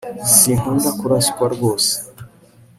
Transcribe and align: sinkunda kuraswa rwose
sinkunda 0.35 0.89
kuraswa 0.99 1.43
rwose 1.55 1.93